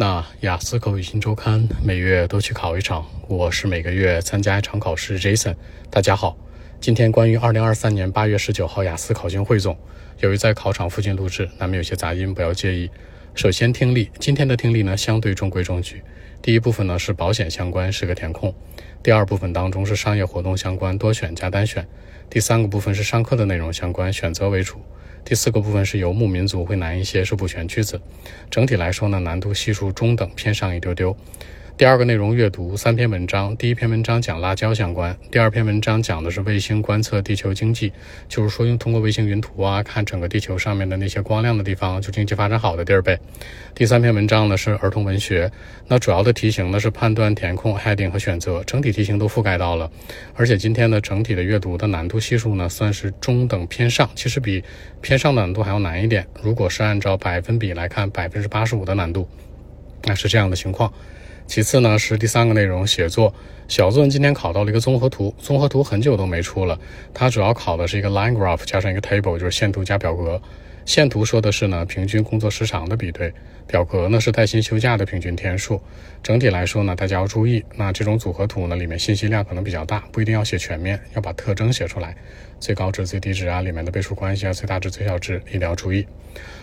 [0.00, 5.20] 那雅思口语新周刊每月都去考一场，我是每个月参加一场考试。
[5.20, 5.54] Jason，
[5.90, 6.38] 大家好，
[6.80, 9.76] 今天关于二零二三年八月十九号雅思考卷汇总，
[10.20, 12.90] 由于在考场附近录制，难免有些杂音，不要介意。
[13.34, 16.02] 首先听力，今天的听力呢相对中规中矩。
[16.40, 18.50] 第一部分呢是保险相关，是个填空；
[19.02, 21.84] 第二部分当中是商业活动相关，多选加单选；
[22.30, 24.80] 第三个部分是上课的内容相关，选择为主。
[25.24, 28.00] 第四个部分是游牧民族，会难一些，是补全句子。
[28.50, 31.16] 整体来说呢，难度系数中等偏上一丢丢。
[31.80, 37.90] 第二个内容阅读三篇文章，第一篇文章讲辣椒相关，第二篇文章讲的是卫星观测地球经济，
[38.28, 43.18] 就是说用通过卫星云图啊，看整个地球上面的那些光亮的地方，就经济发展好的地儿呗。
[43.74, 45.50] 第三篇文章呢是儿童文学，
[45.88, 49.90] 那主要的题型呢是判断、填空、heading 和选择，整体题型都覆盖到了。
[50.34, 54.62] 而且今天的整体的阅读的难度系数呢算是中等偏上，其实比
[55.00, 56.26] 偏上的难度还要难一点。
[56.42, 59.26] 如果是按照百分比来看，百分之八十五的难度，
[60.04, 60.92] 那是这样的情况。
[61.50, 63.34] 其次呢是第三个内容写作
[63.66, 66.78] 小作文，今天考到了一个综合图，综合图很久都没出了，
[67.12, 70.40] 它主要考的是一个 line graph 加上一个 table，就是线图加表格。
[70.84, 73.32] 线图说的是呢平均工作时长的比对，
[73.66, 75.80] 表格呢是带薪休假的平均天数。
[76.22, 82.16] 整体来说呢，大家要注意，那这种组合图呢里面信息量可能比较大，不一定要写全面，要把特征写出来，
[82.58, 86.06] 最高值、最低值啊，里面的倍数关系啊，最大值、最小值一定要注意。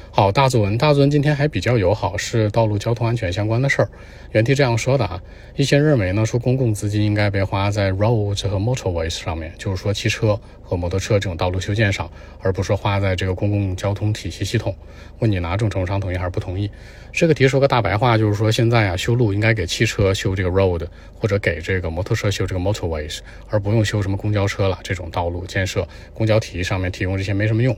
[0.10, 3.90] 好，大作文，大作文今天还比较友好，是道路交通安全相关的事儿。
[4.32, 5.22] 原题这样说的啊，
[5.56, 14.76] 一些认为呢，说公共资金应该被花在 roads 和 motorways 上面，就是说汽车和摩托车这种道路修建上，而不是花在这个公共交通体系系统。
[15.20, 16.70] 问你哪种程度上同意还是不同意？
[17.12, 24.80] 这个题说个大白话，就是说现在啊修路应该给汽车修这个 road，或者给这个摩托车修这个 motorways，而不用修什么公交车了。
[24.84, 27.76] 这种道路建设、公交体系上面提供这些没什么用。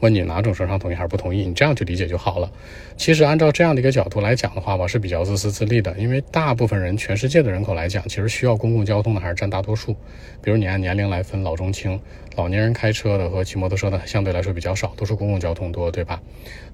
[0.00, 1.46] 问你哪种程度上同意还是不同意？
[1.46, 1.76] 你这样。
[1.76, 2.50] 去理解就好了。
[2.96, 5.94] 其实按照这样的一个角度来讲的话吧，是比较自私自利的。
[5.98, 9.94] 因为大部分人，全世界的人口来讲，其实需要公共交通的还是占大多数。
[10.40, 12.00] 比如你按年龄来分，老中青，
[12.34, 16.22] 老年人开车的和骑摩托车的相对来说比较少，都是公共交通多，对吧？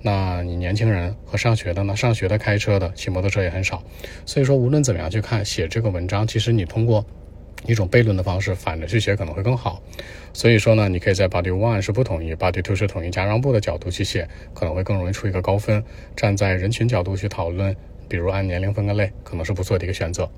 [0.01, 1.97] 那你年轻人和上学的呢？
[1.97, 3.83] 上学的开车的、骑摩托车也很少。
[4.27, 7.05] 所以说，无论怎么样去看写这个文章，其实你通过。
[7.65, 9.81] 一种悖论的方式，反着去写可能会更好。
[10.33, 15.81] 所以说呢，你可以在 body one 是不同意，body two 是统一加让步的角度去写，可能会更容易出一个高分。
[16.17, 17.77] 站在人群角度去讨论，
[18.09, 20.29] 比如按年龄分个类，可能是不错的一个选择。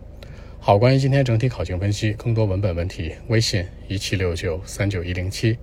[0.61, 5.57] 好，关于今天整体考情分析，更多文本问题，微信一七六九三九一零七。